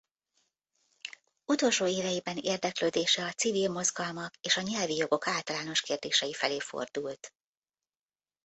Utolsó 1.45 1.85
éveiben 1.87 2.37
érdeklődése 2.37 3.25
a 3.25 3.31
civil 3.31 3.69
mozgalmak 3.69 4.33
és 4.41 4.57
a 4.57 4.61
nyelvi 4.61 4.95
jogok 4.95 5.27
általános 5.27 5.81
kérdései 5.81 6.33
felé 6.33 6.59
fordult. 6.59 7.33